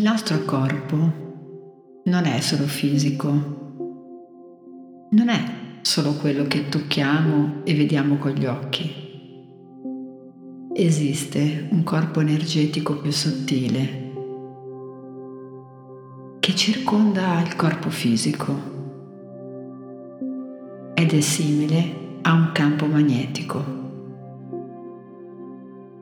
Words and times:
Il 0.00 0.06
nostro 0.06 0.46
corpo 0.46 0.96
non 2.04 2.24
è 2.24 2.40
solo 2.40 2.64
fisico, 2.64 3.28
non 5.10 5.28
è 5.28 5.44
solo 5.82 6.14
quello 6.14 6.44
che 6.44 6.70
tocchiamo 6.70 7.60
e 7.64 7.74
vediamo 7.74 8.16
con 8.16 8.30
gli 8.30 8.46
occhi. 8.46 8.90
Esiste 10.72 11.68
un 11.70 11.82
corpo 11.84 12.20
energetico 12.20 12.96
più 12.96 13.10
sottile 13.10 14.12
che 16.40 16.54
circonda 16.54 17.38
il 17.42 17.54
corpo 17.54 17.90
fisico 17.90 18.54
ed 20.94 21.12
è 21.12 21.20
simile 21.20 22.18
a 22.22 22.32
un 22.32 22.52
campo 22.54 22.86
magnetico, 22.86 23.62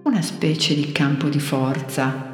una 0.05 0.23
specie 0.23 0.77
di 0.77 0.93
campo 0.93 1.29
di 1.29 1.41
forza 1.41 2.28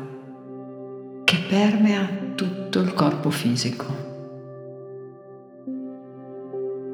permea 1.54 2.04
tutto 2.34 2.80
il 2.80 2.92
corpo 2.94 3.30
fisico. 3.30 3.86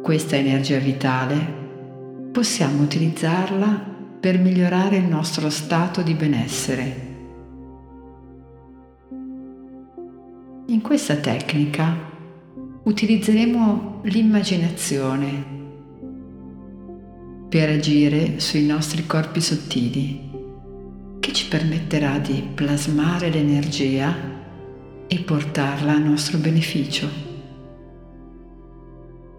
Questa 0.03 0.37
energia 0.37 0.77
vitale 0.77 2.29
possiamo 2.31 2.83
utilizzarla 2.83 3.87
per 4.21 4.39
migliorare 4.39 4.99
il 4.99 5.07
nostro 5.07 5.49
stato 5.49 6.03
di 6.03 6.13
benessere. 6.13 7.09
In 10.67 10.83
questa 10.83 11.15
tecnica 11.17 11.97
utilizzeremo 12.83 14.01
l'immaginazione 14.03 15.59
per 17.49 17.71
agire 17.71 18.41
sui 18.41 18.67
nostri 18.67 19.07
corpi 19.07 19.41
sottili 19.41 20.29
che 21.19 21.33
ci 21.33 21.49
permetterà 21.49 22.19
di 22.19 22.47
plasmare 22.55 23.31
l'energia 23.31 24.40
e 25.13 25.19
portarla 25.19 25.91
a 25.91 25.99
nostro 25.99 26.39
beneficio. 26.39 27.09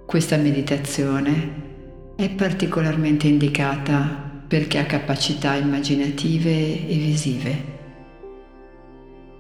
Questa 0.06 0.36
meditazione 0.36 2.14
è 2.18 2.30
particolarmente 2.30 3.28
indicata 3.28 4.44
per 4.46 4.68
chi 4.68 4.78
ha 4.78 4.86
capacità 4.86 5.56
immaginative 5.56 6.50
e 6.90 6.96
visive. 6.98 7.64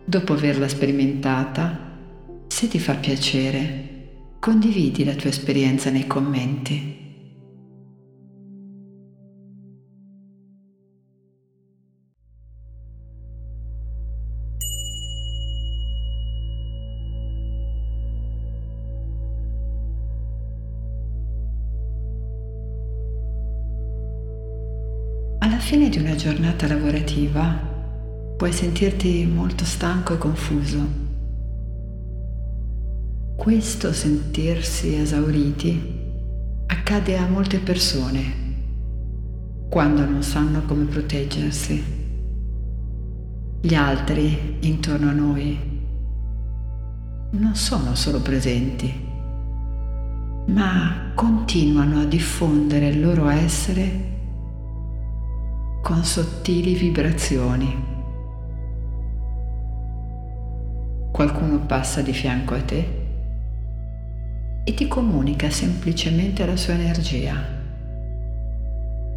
Dopo 0.05 0.31
averla 0.31 0.69
sperimentata, 0.69 1.97
se 2.47 2.69
ti 2.69 2.79
fa 2.79 2.93
piacere, 2.93 3.89
condividi 4.39 5.03
la 5.03 5.15
tua 5.15 5.31
esperienza 5.31 5.89
nei 5.89 6.07
commenti. 6.07 7.00
Fine 25.71 25.87
di 25.87 25.99
una 25.99 26.15
giornata 26.15 26.67
lavorativa 26.67 27.57
puoi 28.35 28.51
sentirti 28.51 29.25
molto 29.25 29.63
stanco 29.63 30.15
e 30.15 30.17
confuso. 30.17 30.85
Questo 33.37 33.93
sentirsi 33.93 34.95
esauriti 34.95 35.81
accade 36.65 37.17
a 37.17 37.25
molte 37.25 37.59
persone 37.59 38.21
quando 39.69 40.03
non 40.03 40.21
sanno 40.23 40.61
come 40.65 40.83
proteggersi. 40.83 41.81
Gli 43.61 43.73
altri 43.73 44.57
intorno 44.59 45.07
a 45.07 45.13
noi 45.13 45.57
non 47.31 47.55
sono 47.55 47.95
solo 47.95 48.19
presenti, 48.19 48.93
ma 50.47 51.13
continuano 51.15 52.01
a 52.01 52.05
diffondere 52.05 52.89
il 52.89 52.99
loro 52.99 53.29
essere 53.29 54.11
con 55.81 56.03
sottili 56.03 56.75
vibrazioni. 56.75 57.89
Qualcuno 61.11 61.65
passa 61.65 62.01
di 62.01 62.13
fianco 62.13 62.53
a 62.53 62.61
te 62.61 62.99
e 64.63 64.73
ti 64.75 64.87
comunica 64.87 65.49
semplicemente 65.49 66.45
la 66.45 66.55
sua 66.55 66.75
energia. 66.75 67.35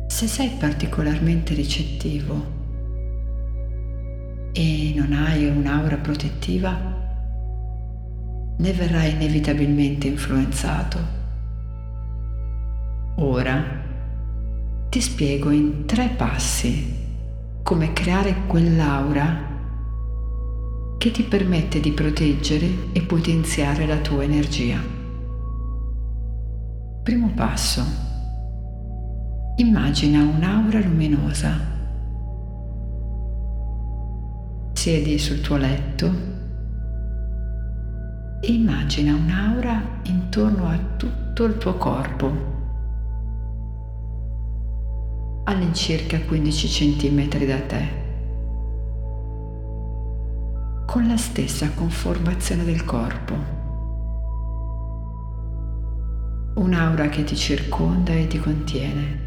Se 0.07 0.27
sei 0.27 0.53
particolarmente 0.59 1.53
ricettivo 1.55 2.53
e 4.53 4.93
non 4.97 5.13
hai 5.13 5.47
un'aura 5.47 5.97
protettiva, 5.99 6.93
ne 8.57 8.73
verrai 8.73 9.11
inevitabilmente 9.13 10.07
influenzato. 10.07 10.99
Ora 13.17 13.74
ti 14.95 15.01
spiego 15.01 15.51
in 15.51 15.87
tre 15.87 16.09
passi 16.17 16.95
come 17.65 17.93
creare 17.93 18.47
quell'aura 18.47 19.27
che 20.99 21.11
ti 21.11 21.25
permette 21.25 21.81
di 21.81 21.91
proteggere 21.91 22.93
e 22.93 23.03
potenziare 23.03 23.87
la 23.87 23.97
tua 23.97 24.23
energia. 24.23 24.79
Primo 27.03 27.33
passo. 27.35 27.83
Immagina 29.57 30.23
un'aura 30.23 30.79
luminosa. 30.79 31.59
Siedi 34.75 35.19
sul 35.19 35.41
tuo 35.41 35.57
letto 35.57 36.07
e 38.41 38.53
immagina 38.53 39.13
un'aura 39.13 39.83
intorno 40.05 40.69
a 40.69 40.79
tutto 40.97 41.43
il 41.47 41.59
tuo 41.59 41.75
corpo, 41.75 42.54
all'incirca 45.45 46.21
15 46.21 46.69
cm 46.69 47.47
da 47.47 47.61
te, 47.61 47.89
con 50.87 51.07
la 51.07 51.17
stessa 51.17 51.71
conformazione 51.71 52.65
del 52.65 52.85
corpo 52.85 53.63
un'aura 56.55 57.09
che 57.09 57.25
ti 57.25 57.35
circonda 57.35 58.13
e 58.13 58.27
ti 58.27 58.39
contiene. 58.39 59.23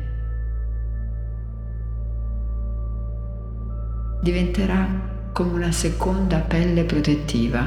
Diventerà 4.22 5.30
come 5.34 5.54
una 5.54 5.72
seconda 5.72 6.40
pelle 6.40 6.84
protettiva, 6.86 7.62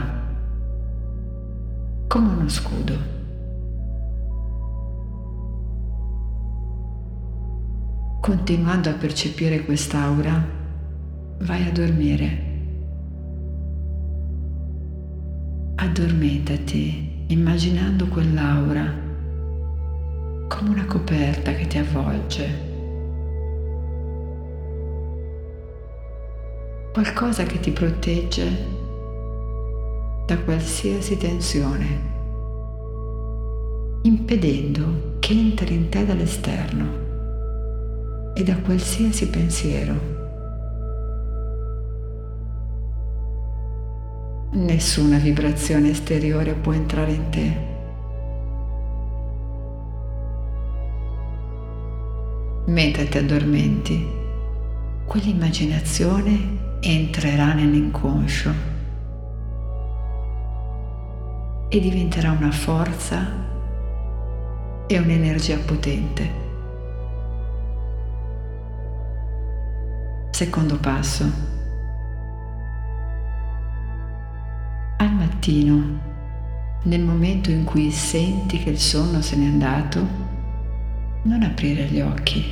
come 2.06 2.28
uno 2.28 2.48
scudo. 2.48 3.19
Continuando 8.30 8.88
a 8.88 8.92
percepire 8.92 9.64
quest'aura, 9.64 10.40
vai 11.40 11.66
a 11.66 11.72
dormire. 11.72 12.28
Addormentati 15.74 17.24
immaginando 17.26 18.06
quell'aura 18.06 18.84
come 20.46 20.68
una 20.68 20.84
coperta 20.84 21.52
che 21.54 21.66
ti 21.66 21.78
avvolge. 21.78 22.48
Qualcosa 26.92 27.42
che 27.42 27.58
ti 27.58 27.72
protegge 27.72 28.44
da 30.26 30.38
qualsiasi 30.38 31.16
tensione, 31.16 31.86
impedendo 34.02 35.16
che 35.18 35.32
entri 35.32 35.74
in 35.74 35.88
te 35.88 36.06
dall'esterno 36.06 37.09
e 38.40 38.42
da 38.42 38.56
qualsiasi 38.56 39.28
pensiero. 39.28 40.18
Nessuna 44.52 45.18
vibrazione 45.18 45.90
esteriore 45.90 46.54
può 46.54 46.72
entrare 46.72 47.12
in 47.12 47.28
te. 47.28 47.68
mentre 52.66 53.08
ti 53.08 53.18
addormenti, 53.18 54.06
quell'immaginazione 55.04 56.78
entrerà 56.80 57.52
nell'inconscio 57.52 58.52
e 61.68 61.80
diventerà 61.80 62.30
una 62.30 62.52
forza 62.52 63.26
e 64.86 64.98
un'energia 64.98 65.56
potente. 65.56 66.49
Secondo 70.40 70.78
passo. 70.78 71.30
Al 74.96 75.12
mattino, 75.12 76.00
nel 76.84 77.02
momento 77.02 77.50
in 77.50 77.64
cui 77.64 77.90
senti 77.90 78.56
che 78.56 78.70
il 78.70 78.78
sonno 78.78 79.20
se 79.20 79.36
n'è 79.36 79.44
andato, 79.44 79.98
non 81.24 81.42
aprire 81.42 81.84
gli 81.88 82.00
occhi 82.00 82.42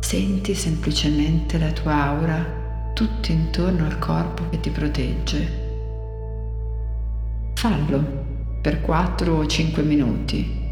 Senti 0.00 0.54
semplicemente 0.54 1.58
la 1.58 1.72
tua 1.72 2.04
aura 2.04 2.90
tutto 2.94 3.30
intorno 3.30 3.84
al 3.84 3.98
corpo 3.98 4.48
che 4.48 4.60
ti 4.60 4.70
protegge. 4.70 5.48
Fallo 7.52 8.60
per 8.62 8.80
4 8.80 9.34
o 9.34 9.44
5 9.44 9.82
minuti 9.82 10.70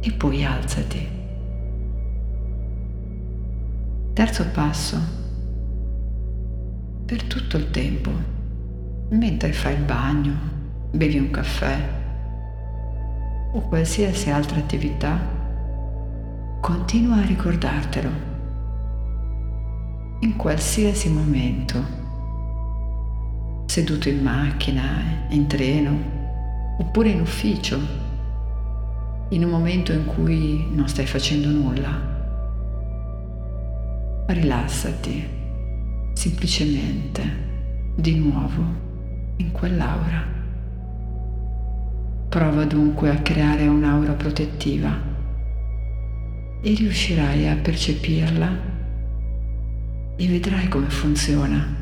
e 0.00 0.12
poi 0.14 0.44
alzati. 0.44 1.21
Terzo 4.14 4.44
passo. 4.52 4.98
Per 7.06 7.22
tutto 7.22 7.56
il 7.56 7.70
tempo, 7.70 8.10
mentre 9.08 9.54
fai 9.54 9.72
il 9.72 9.84
bagno, 9.84 10.34
bevi 10.90 11.16
un 11.16 11.30
caffè 11.30 11.78
o 13.54 13.60
qualsiasi 13.62 14.28
altra 14.28 14.58
attività, 14.58 15.18
continua 16.60 17.16
a 17.16 17.24
ricordartelo. 17.24 18.10
In 20.20 20.36
qualsiasi 20.36 21.08
momento 21.08 21.82
seduto 23.64 24.10
in 24.10 24.22
macchina, 24.22 25.24
in 25.30 25.46
treno 25.46 25.96
oppure 26.78 27.08
in 27.08 27.22
ufficio, 27.22 27.78
in 29.30 29.42
un 29.42 29.50
momento 29.50 29.90
in 29.92 30.04
cui 30.04 30.68
non 30.70 30.86
stai 30.86 31.06
facendo 31.06 31.48
nulla. 31.48 32.21
Rilassati 34.26 35.28
semplicemente 36.12 37.22
di 37.96 38.18
nuovo 38.18 38.62
in 39.36 39.50
quell'aura. 39.52 40.24
Prova 42.28 42.64
dunque 42.64 43.10
a 43.10 43.20
creare 43.20 43.66
un'aura 43.66 44.12
protettiva 44.12 44.90
e 46.62 46.74
riuscirai 46.74 47.48
a 47.48 47.56
percepirla 47.56 48.50
e 50.16 50.26
vedrai 50.28 50.68
come 50.68 50.88
funziona 50.88 51.80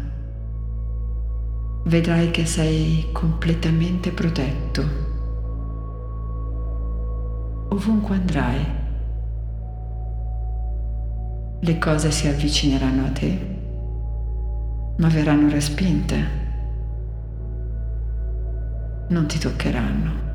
vedrai 1.85 2.31
che 2.31 2.45
sei 2.47 3.09
completamente 3.11 4.11
protetto. 4.11 5.09
Ovunque 7.71 8.17
andrai, 8.17 8.65
le 11.63 11.79
cose 11.79 12.11
si 12.11 12.27
avvicineranno 12.27 13.05
a 13.05 13.11
te, 13.11 13.57
ma 14.97 15.09
verranno 15.09 15.51
respinte, 15.51 16.17
non 19.09 19.27
ti 19.27 19.39
toccheranno. 19.39 20.30